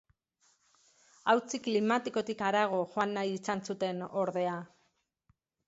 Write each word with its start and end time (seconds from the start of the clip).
Auzi 1.33 1.59
klimatikotik 1.67 2.41
harago 2.47 2.81
joan 2.95 3.15
nahi 3.21 3.37
izan 3.43 3.63
zuten, 3.69 4.03
ordea. 4.25 4.59